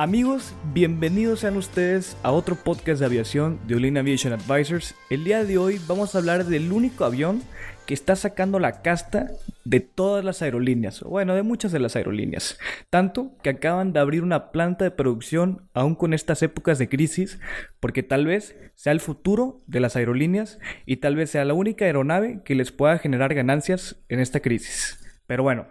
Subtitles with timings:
[0.00, 4.94] Amigos, bienvenidos sean ustedes a otro podcast de aviación de Olin Aviation Advisors.
[5.10, 7.42] El día de hoy vamos a hablar del único avión
[7.84, 9.30] que está sacando la casta
[9.66, 12.58] de todas las aerolíneas, bueno, de muchas de las aerolíneas.
[12.88, 17.38] Tanto que acaban de abrir una planta de producción aún con estas épocas de crisis,
[17.78, 21.84] porque tal vez sea el futuro de las aerolíneas y tal vez sea la única
[21.84, 24.98] aeronave que les pueda generar ganancias en esta crisis.
[25.30, 25.68] Pero bueno,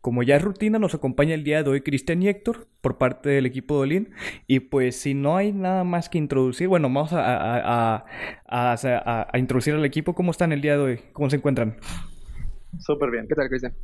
[0.00, 3.28] como ya es rutina, nos acompaña el día de hoy Cristian y Héctor por parte
[3.28, 4.10] del equipo de Olin.
[4.46, 8.04] Y pues si no hay nada más que introducir, bueno, vamos a,
[8.46, 10.14] a, introducir al equipo.
[10.14, 11.00] ¿Cómo están el día de hoy?
[11.12, 11.76] ¿Cómo se encuentran?
[12.78, 13.26] Súper bien.
[13.26, 13.74] ¿Qué tal, Cristian?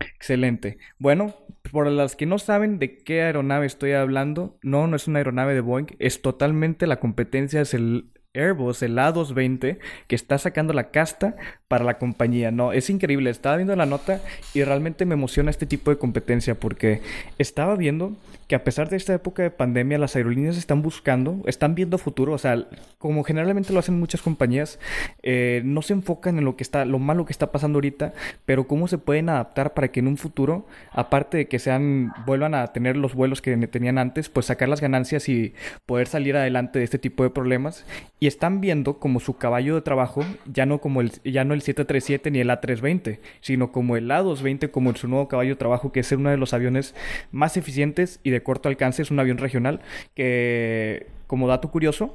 [0.00, 0.78] Excelente.
[0.98, 1.34] Bueno,
[1.70, 5.52] por las que no saben de qué aeronave estoy hablando, no, no es una aeronave
[5.52, 10.90] de Boeing, es totalmente la competencia, es el Airbus, el A220, que está sacando la
[10.90, 11.34] casta
[11.66, 12.52] para la compañía.
[12.52, 13.30] No, es increíble.
[13.30, 14.20] Estaba viendo la nota
[14.54, 17.02] y realmente me emociona este tipo de competencia porque
[17.38, 18.16] estaba viendo
[18.50, 22.32] que a pesar de esta época de pandemia, las aerolíneas están buscando, están viendo futuro.
[22.32, 22.66] O sea,
[22.98, 24.80] como generalmente lo hacen muchas compañías,
[25.22, 28.12] eh, no se enfocan en lo que está, lo malo que está pasando ahorita,
[28.46, 32.56] pero cómo se pueden adaptar para que en un futuro, aparte de que sean, vuelvan
[32.56, 35.54] a tener los vuelos que tenían antes, pues sacar las ganancias y
[35.86, 37.86] poder salir adelante de este tipo de problemas.
[38.18, 41.62] Y están viendo como su caballo de trabajo, ya no como el, ya no el
[41.62, 46.00] 737 ni el A320, sino como el A220 como su nuevo caballo de trabajo, que
[46.00, 46.96] es uno de los aviones
[47.30, 49.80] más eficientes y de corto alcance, es un avión regional
[50.14, 52.14] que, como dato curioso,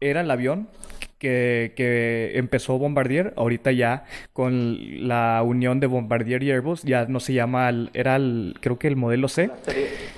[0.00, 0.68] era el avión
[1.18, 7.20] que, que, empezó Bombardier, ahorita ya con la unión de Bombardier y Airbus, ya no
[7.20, 9.50] se llama, era el, creo que el modelo C.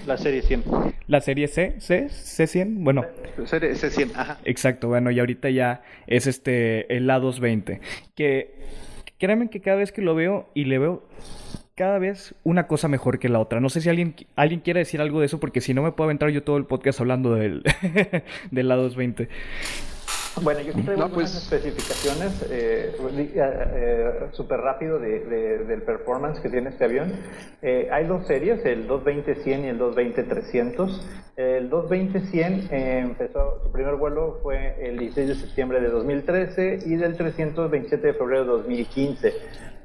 [0.07, 0.65] La serie, 100.
[1.07, 3.07] La serie C, C, C100, bueno.
[3.37, 4.39] La serie C100, ajá.
[4.45, 7.81] Exacto, bueno, y ahorita ya es este, el A220,
[8.15, 8.55] que
[9.21, 11.05] créanme que cada vez que lo veo y le veo
[11.77, 13.61] cada vez una cosa mejor que la otra.
[13.61, 16.09] No sé si alguien, alguien quiere decir algo de eso, porque si no me puedo
[16.09, 17.63] aventar yo todo el podcast hablando del,
[18.51, 19.29] del A220.
[20.43, 21.35] Bueno, yo traigo no, pues...
[21.35, 25.21] especificaciones eh, eh, eh, súper rápido de,
[25.65, 27.13] del performance que tiene este avión.
[27.63, 31.01] Eh, hay dos series, el 220-100 y el 220-300.
[31.41, 37.17] El 220-100 empezó, su primer vuelo fue el 16 de septiembre de 2013 y del
[37.17, 39.33] 327 de febrero de 2015.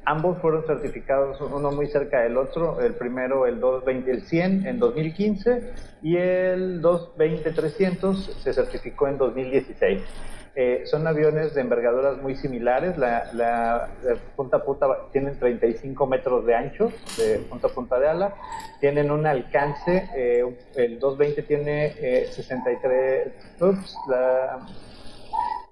[0.04, 4.80] Ambos fueron certificados, uno muy cerca del otro, el primero el 220 el 100 en
[4.80, 10.02] 2015 y el 220 300 se certificó en 2016.
[10.58, 12.98] Eh, son aviones de envergaduras muy similares.
[12.98, 13.90] La,
[14.36, 18.36] punta a punta tienen 35 metros de ancho, de punta a punta de ala.
[18.80, 20.46] Tienen un alcance, eh,
[20.76, 21.94] el 220 tiene
[22.32, 23.28] 63.
[23.28, 24.66] Eh, ups, la,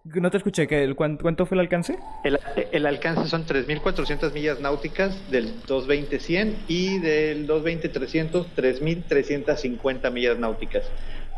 [0.04, 1.98] no te escuché, ¿qué, cuánto, fue el alcance?
[2.26, 2.38] El,
[2.74, 10.92] el alcance son 3.400 millas náuticas del 220-100 y del 220-300, 3.350 millas náuticas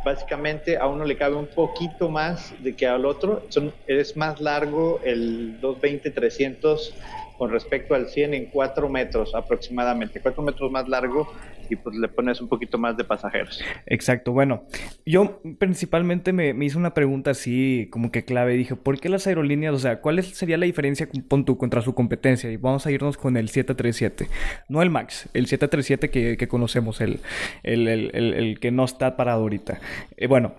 [0.05, 3.47] básicamente a uno le cabe un poquito más de que al otro.
[3.49, 6.93] Son, es más largo el 220-300
[7.37, 11.27] con respecto al 100 en 4 metros aproximadamente, 4 metros más largo
[11.69, 13.61] y pues le pones un poquito más de pasajeros.
[13.85, 14.65] Exacto, bueno,
[15.05, 19.73] yo principalmente me, hice una pregunta así como que clave, dije, ¿por qué las aerolíneas,
[19.73, 22.51] o sea, cuál sería la diferencia con tu, contra su competencia?
[22.51, 24.27] Y vamos a irnos con el 737,
[24.69, 27.19] no el MAX, el 737 que, que conocemos, el,
[27.63, 29.79] el, el, que no está parado ahorita.
[30.17, 30.53] Eh, bueno,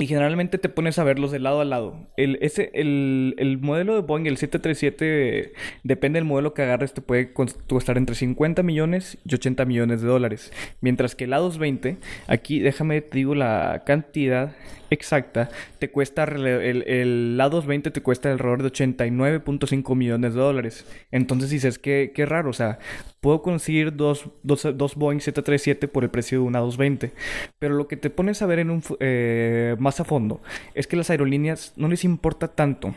[0.00, 2.06] y generalmente te pones a verlos de lado a lado.
[2.16, 5.52] El, ese, el, el modelo de Boeing, el 737,
[5.82, 10.06] depende del modelo que agarres, te puede costar entre 50 millones y 80 millones de
[10.06, 10.52] dólares.
[10.80, 11.96] Mientras que el A220,
[12.28, 14.54] aquí déjame te digo la cantidad
[14.90, 20.86] exacta, te cuesta el, el A220 te cuesta alrededor de 89.5 millones de dólares.
[21.10, 22.78] Entonces dices, qué, qué raro, o sea,
[23.20, 27.12] puedo conseguir dos, dos, dos, Boeing 737 por el precio de un A220.
[27.58, 30.42] Pero lo que te pones a ver en un, eh, más a fondo
[30.74, 32.94] es que las aerolíneas no les importa tanto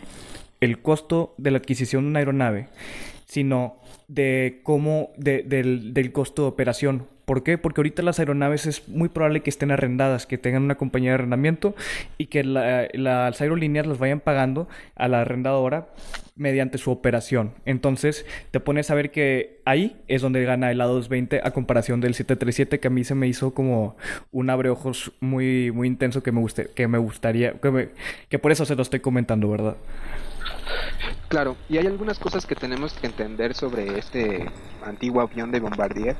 [0.59, 2.67] el costo de la adquisición de una aeronave,
[3.25, 3.77] sino
[4.09, 7.57] de cómo, del, del costo de operación ¿Por qué?
[7.57, 11.13] Porque ahorita las aeronaves es muy probable que estén arrendadas, que tengan una compañía de
[11.13, 11.75] arrendamiento
[12.17, 14.67] y que las aerolíneas las vayan pagando
[14.97, 15.87] a la arrendadora
[16.35, 17.53] mediante su operación.
[17.63, 22.15] Entonces, te pones a ver que ahí es donde gana el A220 a comparación del
[22.15, 23.95] 737 que a mí se me hizo como
[24.33, 27.91] un abreojos muy muy intenso que me guste, que me gustaría que,
[28.27, 29.77] que por eso se lo estoy comentando, ¿verdad?
[31.29, 34.45] Claro, y hay algunas cosas que tenemos que entender sobre este
[34.85, 36.17] antiguo avión de Bombardier,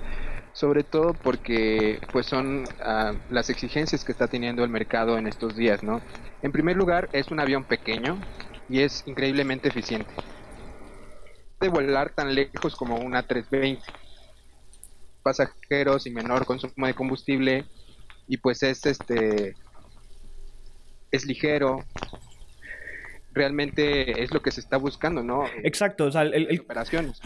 [0.53, 5.56] sobre todo porque pues son uh, las exigencias que está teniendo el mercado en estos
[5.56, 6.01] días, ¿no?
[6.42, 8.19] En primer lugar, es un avión pequeño
[8.69, 10.12] y es increíblemente eficiente.
[11.57, 13.81] Puede volar tan lejos como una 320
[15.24, 17.65] pasajeros y menor consumo de combustible
[18.27, 19.56] y pues es este
[21.12, 21.83] es ligero
[23.33, 25.45] realmente es lo que se está buscando, ¿no?
[25.63, 26.63] Exacto, o sea, el,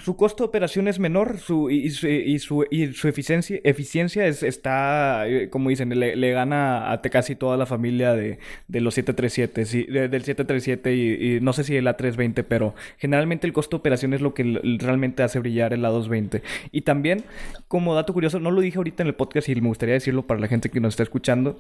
[0.04, 4.28] su costo de operación es menor su, y, su, y, su, y su eficiencia, eficiencia
[4.28, 8.96] es, está, eh, como dicen, le, gana a casi toda la familia de, de los
[8.96, 13.78] 737, sí, del 737 y, y, no sé si el A320, pero generalmente el costo
[13.78, 14.44] de operación es lo que
[14.80, 16.42] realmente hace brillar el A220.
[16.72, 17.24] Y también,
[17.68, 20.40] como dato curioso, no lo dije ahorita en el podcast y me gustaría decirlo para
[20.40, 21.58] la gente que nos está escuchando,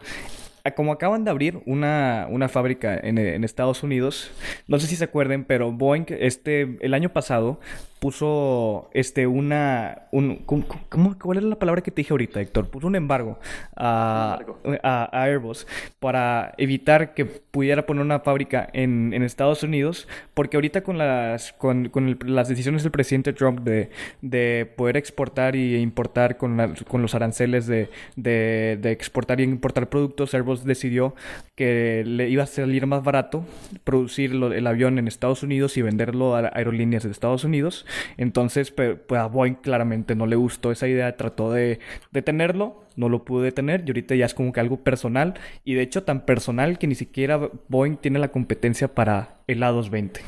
[0.73, 4.31] como acaban de abrir una, una fábrica en, en, Estados Unidos,
[4.67, 7.59] no sé si se acuerden, pero Boeing este, el año pasado
[7.99, 12.69] puso este una un, ¿cómo, cuál era la palabra que te dije ahorita, Héctor?
[12.69, 13.39] Puso un embargo
[13.75, 14.39] a,
[14.83, 15.65] a, Airbus
[15.99, 21.53] para evitar que pudiera poner una fábrica en, en Estados Unidos, porque ahorita con las
[21.53, 23.89] con, con las decisiones del presidente Trump de,
[24.21, 29.89] de poder exportar y importar con, con los aranceles de, de, de exportar y importar
[29.89, 31.15] productos, Airbus decidió
[31.55, 33.45] que le iba a salir más barato
[33.83, 37.85] producir el avión en Estados Unidos y venderlo a aerolíneas de Estados Unidos.
[38.17, 41.79] Entonces, pues a Boeing claramente no le gustó esa idea, trató de
[42.11, 45.81] detenerlo, no lo pudo detener y ahorita ya es como que algo personal y de
[45.81, 50.21] hecho tan personal que ni siquiera Boeing tiene la competencia para el A220.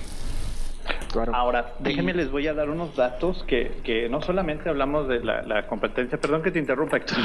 [1.33, 5.67] Ahora, déjenme, les voy a dar unos datos que, que no solamente hablamos de la,
[5.67, 7.17] competencia, perdón que te interrumpa, Héctor.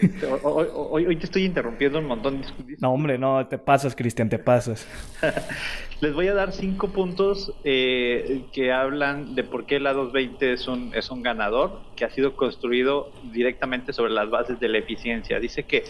[0.00, 2.42] Este, hoy, hoy, te estoy interrumpiendo un montón.
[2.80, 4.86] No, hombre, no, te pasas, Cristian, te pasas.
[6.00, 10.68] les voy a dar cinco puntos eh, que hablan de por qué el A220 es
[10.68, 15.40] un, es un ganador, que ha sido construido directamente sobre las bases de la eficiencia.
[15.40, 15.82] Dice que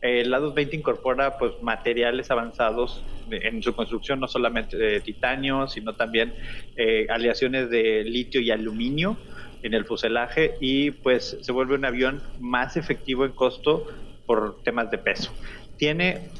[0.00, 6.34] el A220 incorpora pues, materiales avanzados en su construcción, no solamente de titanio, sino también
[6.76, 9.18] eh, aleaciones de litio y aluminio
[9.62, 13.86] en el fuselaje y pues se vuelve un avión más efectivo en costo
[14.26, 15.32] por temas de peso.
[15.76, 16.30] Tiene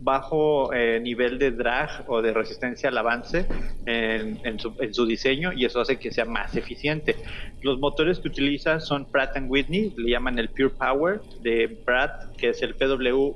[0.00, 3.46] bajo eh, nivel de drag o de resistencia al avance
[3.86, 7.16] en, su, diseño y eso hace que sea más eficiente.
[7.62, 12.50] Los motores que utiliza son Pratt Whitney, le llaman el Pure Power de Pratt, que
[12.50, 13.32] es el PW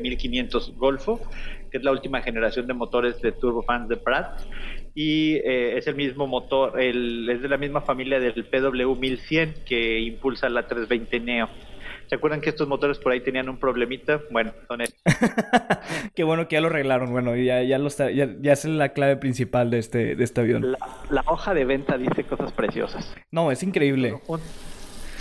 [0.00, 1.20] 1500 eh, Golfo,
[1.70, 4.40] que es la última generación de motores de turbofans de Pratt
[4.94, 9.98] y eh, es el mismo motor, es de la misma familia del PW 1100 que
[9.98, 11.48] impulsa la 320 Neo.
[12.14, 14.20] ¿Se acuerdan que estos motores por ahí tenían un problemita?
[14.30, 15.02] Bueno, son estos.
[16.14, 17.10] Qué bueno que ya lo arreglaron.
[17.10, 20.42] Bueno, ya, ya, lo está, ya, ya, es la clave principal de este, de este
[20.42, 20.76] avión.
[21.10, 23.12] La, hoja de venta dice cosas preciosas.
[23.32, 24.14] No, es increíble.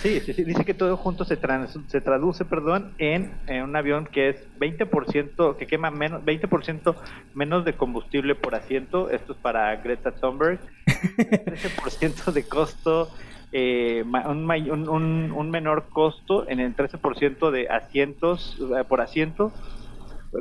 [0.04, 1.40] Sí, sí, sí, dice que todo junto se,
[1.88, 3.32] se traduce, perdón, en,
[3.64, 6.96] un avión que es 20%, que quema menos, 20%
[7.34, 13.10] menos de combustible por asiento, esto es para Greta Thunberg, 13% de costo,
[13.54, 14.50] eh, un,
[14.90, 19.54] un, un, menor costo en el 13% de asientos eh, por asiento,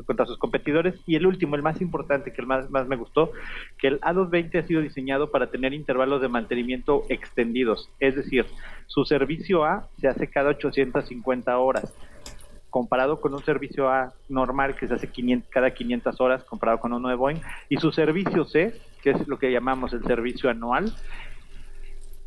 [0.06, 0.94] contra sus competidores.
[1.06, 3.32] Y el último, el más importante, que el más, más me gustó,
[3.78, 7.90] que el A220 ha sido diseñado para tener intervalos de mantenimiento extendidos.
[8.00, 8.46] Es decir,
[8.86, 11.92] su servicio A se hace cada 850 horas
[12.70, 16.94] comparado con un servicio A normal que se hace 500, cada 500 horas comparado con
[16.94, 20.90] uno de Boeing, y su servicio C, que es lo que llamamos el servicio anual,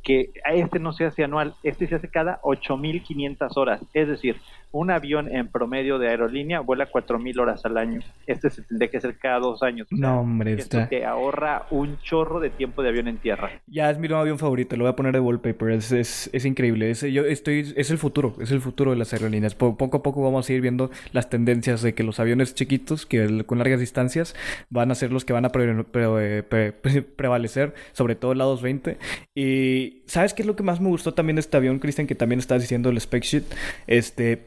[0.05, 3.81] que este no se hace anual, este se hace cada 8.500 horas.
[3.93, 4.37] Es decir,
[4.71, 8.01] un avión en promedio de aerolínea vuela 4.000 horas al año.
[8.27, 9.87] Este se tendría que hacer cada dos años.
[9.89, 13.49] no, hombre, esto te ahorra un chorro de tiempo de avión en tierra.
[13.65, 15.71] Ya es mi nuevo avión favorito, lo voy a poner de wallpaper.
[15.71, 16.91] Es, es, es increíble.
[16.91, 19.55] Es, yo estoy, es el futuro, es el futuro de las aerolíneas.
[19.55, 23.43] poco a poco vamos a ir viendo las tendencias de que los aviones chiquitos, que
[23.45, 24.35] con largas distancias,
[24.69, 25.49] van a ser los que van a
[27.15, 28.97] prevalecer, sobre todo el A220.
[29.33, 32.07] Y ¿sabes qué es lo que más me gustó también de este avión, Cristian?
[32.07, 33.43] Que también estás diciendo el spec sheet.
[33.87, 34.43] Este,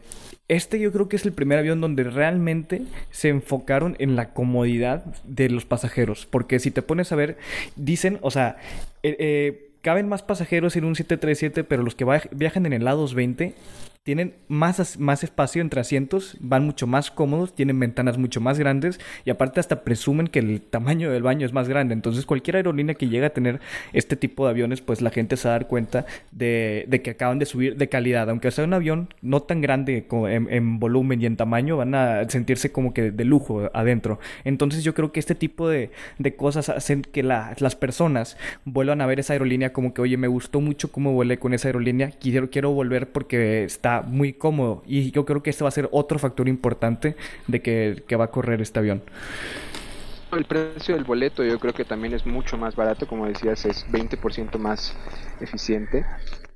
[0.48, 5.04] este yo creo que es el primer avión donde realmente se enfocaron en la comodidad
[5.24, 6.26] de los pasajeros.
[6.26, 7.38] Porque si te pones a ver,
[7.76, 8.56] dicen, o sea,
[9.02, 13.54] eh, eh, caben más pasajeros en un 737, pero los que viajan en el A220
[14.02, 18.98] tienen más, más espacio entre asientos, van mucho más cómodos, tienen ventanas mucho más grandes
[19.24, 21.92] y aparte hasta presumen que el tamaño del baño es más grande.
[21.92, 23.60] Entonces cualquier aerolínea que llegue a tener
[23.92, 27.38] este tipo de aviones, pues la gente se va a dar cuenta de, que acaban
[27.38, 28.30] de subir de calidad.
[28.30, 32.72] Aunque sea un avión no tan grande en, volumen y en tamaño, van a sentirse
[32.72, 34.18] como que de lujo adentro.
[34.44, 35.90] Entonces yo creo que este tipo de,
[36.36, 40.60] cosas hacen que las personas vuelvan a ver esa aerolínea como que, oye, me gustó
[40.60, 44.82] mucho cómo volé con esa aerolínea, quiero, quiero volver porque está muy cómodo.
[44.86, 47.16] Y yo creo que este va a ser otro factor importante
[47.46, 49.02] de que, que va a correr este avión.
[50.32, 53.86] El precio del boleto yo creo que también es mucho más barato, como decías, es
[53.90, 54.94] 20% más
[55.40, 56.04] eficiente.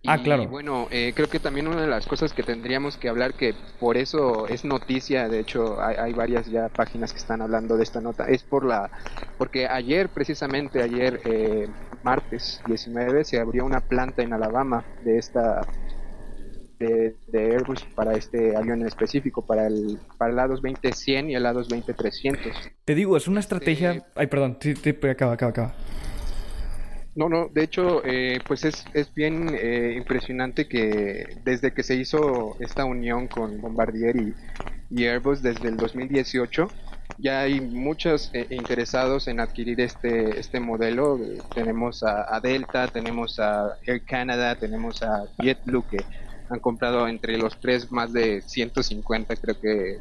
[0.06, 0.42] Ah, claro.
[0.42, 3.54] Y bueno, eh, creo que también una de las cosas que tendríamos que hablar, que
[3.78, 8.00] por eso es noticia, de hecho hay, varias ya páginas que están hablando de esta
[8.00, 8.90] nota, es por la,
[9.38, 11.68] porque ayer, precisamente ayer, eh,
[12.02, 15.62] martes 19, se abrió una planta en Alabama de esta
[16.82, 22.72] de, Airbus para este avión en específico, para el, para el A220-100 y el A220-300.
[22.84, 23.92] Te digo, es una estrategia...
[23.92, 24.74] Este Ay, perdón, sí,
[25.08, 25.74] acaba, acaba, acaba.
[27.14, 31.94] No, no, de hecho, eh, pues es, es bien eh, impresionante que desde que se
[31.94, 36.68] hizo esta unión con Bombardier y, Airbus desde el 2018,
[37.18, 41.18] ya hay muchos eh, interesados en adquirir este, este modelo.
[41.54, 45.98] Tenemos a, a, Delta, tenemos a Air Canada, tenemos a JetBlue que
[46.52, 49.98] han comprado entre los tres más de 150 creo que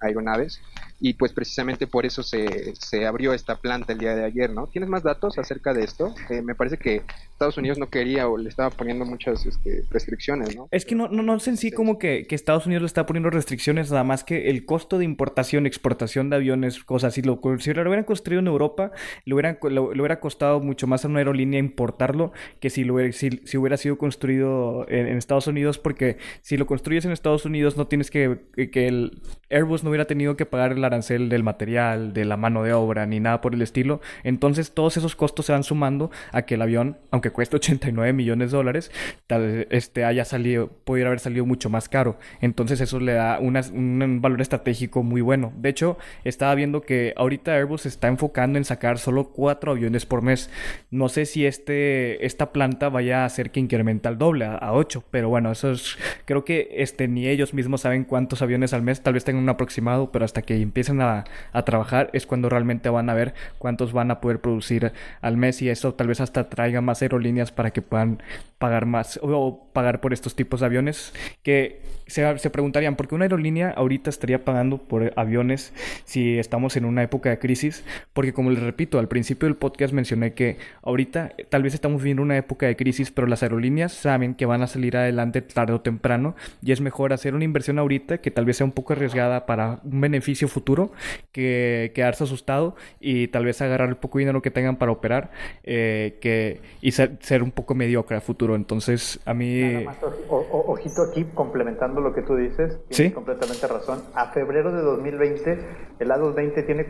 [0.00, 0.60] aeronaves
[1.00, 4.66] y pues precisamente por eso se, se, abrió esta planta el día de ayer, ¿no?
[4.66, 6.14] ¿Tienes más datos acerca de esto?
[6.30, 7.02] Eh, me parece que
[7.36, 10.68] Estados Unidos no quería o le estaba poniendo muchas este, restricciones, ¿no?
[10.70, 13.04] Es que no, no, no es en sí como que, que, Estados Unidos le está
[13.04, 17.20] poniendo restricciones, nada más que el costo de importación, exportación de aviones, cosas así.
[17.20, 18.90] Lo, si lo hubieran construido en Europa,
[19.26, 23.12] le hubieran, lo, hubiera costado mucho más a una aerolínea importarlo que si, lo hubiera,
[23.12, 27.44] si, si hubiera sido construido en, en, Estados Unidos, porque si lo construyes en Estados
[27.44, 28.38] Unidos no tienes que,
[28.72, 32.62] que el Airbus no hubiera tenido que pagar la arancel del material, de la mano
[32.62, 34.00] de obra, ni nada por el estilo.
[34.24, 38.50] Entonces todos esos costos se van sumando a que el avión, aunque cueste 89 millones
[38.50, 38.92] de dólares,
[39.26, 42.18] tal, este, haya salido, pudiera haber salido mucho más caro.
[42.40, 45.52] Entonces eso le da un valor estratégico muy bueno.
[45.56, 50.22] De hecho, estaba viendo que ahorita Airbus está enfocando en sacar solo cuatro aviones por
[50.22, 50.50] mes.
[50.90, 55.04] No sé si este, esta planta vaya a hacer que incremente al doble, a, ocho,
[55.10, 59.02] pero bueno, eso es, creo que este, ni ellos mismos saben cuántos aviones al mes,
[59.02, 61.16] tal vez tengan un aproximado, pero hasta que empiecen a
[61.52, 65.62] a, trabajar es cuando realmente van a ver cuántos van a poder producir al mes
[65.62, 68.22] y eso tal vez hasta traiga más aerolíneas para que puedan
[68.58, 73.14] pagar más o, pagar por estos tipos de aviones que se, se, preguntarían por qué
[73.14, 78.32] una aerolínea ahorita estaría pagando por aviones si estamos en una época de crisis porque
[78.32, 82.38] como les repito al principio del podcast mencioné que ahorita tal vez estamos viviendo una
[82.38, 86.34] época de crisis pero las aerolíneas saben que van a salir adelante tarde o temprano
[86.62, 89.80] y es mejor hacer una inversión ahorita que tal vez sea un poco arriesgada para
[89.84, 90.92] un beneficio futuro
[91.32, 95.30] que quedarse asustado y tal vez agarrar el poco dinero que tengan para operar
[95.64, 98.54] eh, que, y ser, un poco mediocre a futuro.
[98.54, 99.86] Entonces, a mí...
[100.28, 104.02] ojito aquí, complementando lo que tú dices, tienes completamente razón.
[104.14, 105.58] A febrero de 2020,
[105.98, 106.86] el A220 tiene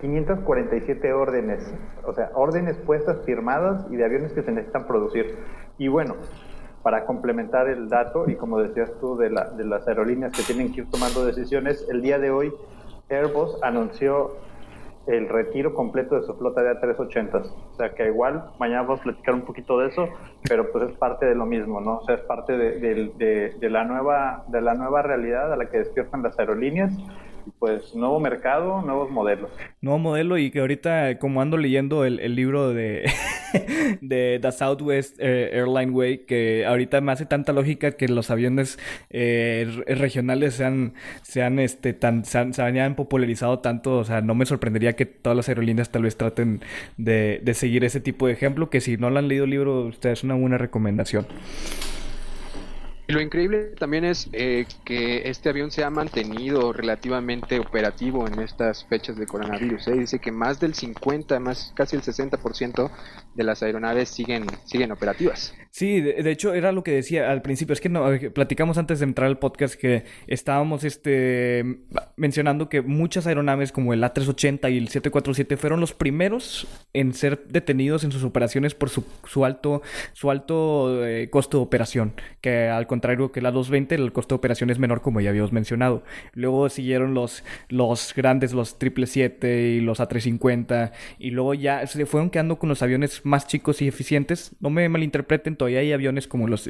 [0.00, 5.36] 547 órdenes, o sea, órdenes puestas, firmadas y de aviones que se necesitan producir.
[5.78, 6.16] Y bueno,
[6.82, 10.72] para complementar el dato y como decías tú de, la, de las aerolíneas que tienen
[10.72, 12.52] que ir tomando decisiones, el día de hoy
[13.08, 14.36] Airbus anunció
[15.06, 17.34] el retiro completo de su flota de A380.
[17.72, 20.08] O sea que igual, mañana vamos a platicar un poquito de eso,
[20.48, 21.98] pero pues es parte de lo mismo, ¿no?
[21.98, 25.78] O sea, es parte de, de la, nueva, de la nueva realidad a la que
[25.78, 26.92] despiertan las aerolíneas
[27.58, 29.50] pues nuevo mercado, nuevos modelos.
[29.80, 33.10] Nuevo modelo y que ahorita como ando leyendo el, libro de,
[34.00, 38.78] de The Southwest eh, Airline Way, que ahorita me hace tanta lógica que los aviones
[39.10, 44.94] eh, regionales sean, sean este tan, se, hayan popularizado tanto, o sea, no me sorprendería
[44.94, 46.62] que todas las aerolíneas tal vez traten
[46.96, 49.90] de, de seguir ese tipo de ejemplo, que si no lo han leído el libro,
[50.02, 51.26] es una buena recomendación.
[53.08, 58.84] Lo increíble también es eh, que este avión se ha mantenido relativamente operativo en estas
[58.84, 59.88] fechas de coronavirus.
[59.88, 59.92] ¿eh?
[59.92, 62.90] Dice que más del 50, más casi el 60%
[63.34, 65.54] de las aeronaves siguen, siguen operativas.
[65.70, 67.74] Sí, de, hecho era lo que decía al principio.
[67.74, 71.80] Es que no, platicamos antes de entrar al podcast que estábamos este,
[72.16, 77.46] mencionando que muchas aeronaves como el A380 y el 747 fueron los primeros en ser
[77.48, 79.82] detenidos en sus operaciones por su, su alto,
[80.14, 82.14] su alto eh, costo de operación.
[82.40, 85.52] Que al contrario que la 220, el costo de operación es menor, como ya habíamos
[85.52, 86.02] mencionado.
[86.32, 92.30] Luego siguieron los, los grandes, los 777 y los A350, y luego ya se fueron
[92.30, 94.56] quedando con los aviones más chicos y eficientes.
[94.60, 96.68] No me malinterpreten, todavía hay aviones como los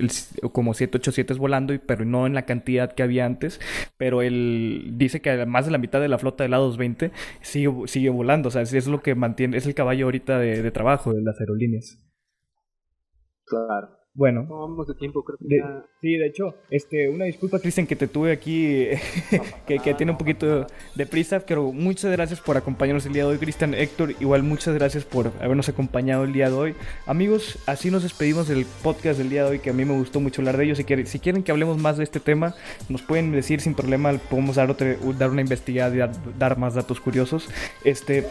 [0.53, 3.61] como 787 volando, pero no en la cantidad que había antes.
[3.97, 8.11] Pero él dice que más de la mitad de la flota del A220 sigue, sigue
[8.11, 11.39] volando, o sea, es, lo que mantiene, es el caballo ahorita de trabajo de las
[11.41, 12.03] aerolíneas.
[13.45, 13.96] Claro.
[14.17, 14.47] Bueno.
[14.49, 15.63] No vamos de tiempo, creo que
[16.01, 18.87] Sí, de hecho, este, una disculpa, Cristian, que te tuve aquí,
[19.67, 23.31] que, que, tiene un poquito de prisa, pero muchas gracias por acompañarnos el día de
[23.31, 26.75] hoy, Cristian, Héctor, igual muchas gracias por habernos acompañado el día de hoy.
[27.05, 30.19] Amigos, así nos despedimos del podcast del día de hoy, que a mí me gustó
[30.21, 30.79] mucho hablar de ellos.
[30.79, 32.55] Si quieren, si quieren que hablemos más de este tema,
[32.89, 36.75] nos pueden decir sin problema, podemos dar, otra, dar una investigada y dar, dar más
[36.75, 37.51] datos curiosos.
[37.85, 38.25] Este...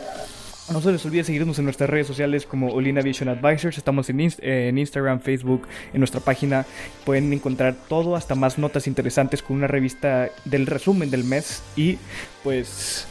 [0.71, 3.77] No se les olvide seguirnos en nuestras redes sociales como Olina Vision Advisors.
[3.77, 6.65] Estamos en, en, Instagram, Facebook, en nuestra página.
[7.05, 11.61] Pueden encontrar todo, hasta más notas interesantes con una revista del resumen del mes.
[11.75, 11.99] Y
[12.43, 13.07] pues,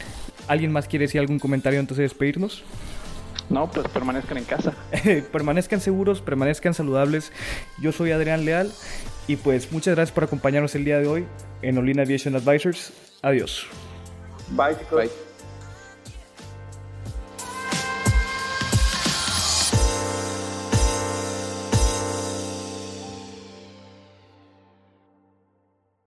[0.47, 2.63] ¿alguien más quiere decir algún comentario antes de despedirnos?
[3.49, 4.73] No, pues permanezcan en casa.
[5.31, 7.31] permanezcan seguros, permanezcan saludables.
[7.79, 8.69] Yo soy Adrián Leal
[9.27, 11.25] y pues muchas gracias por acompañarnos el día de hoy
[11.61, 12.91] en Olina Aviation Advisors.
[13.21, 13.65] Adiós.
[14.49, 15.03] Bye, chicos.
[15.03, 15.34] Bye.